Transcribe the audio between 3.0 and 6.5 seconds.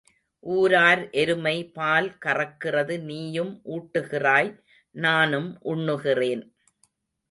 நீயும் ஊட்டுகிறாய் நானும் உண்ணுகிறேன்.